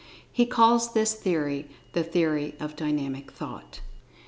He 0.31 0.47
calls 0.47 0.93
this 0.93 1.13
theory 1.13 1.69
"The 1.93 2.03
Theory 2.03 2.55
of 2.59 2.75
Dynamic 2.75 3.29
Thought." 3.31 3.81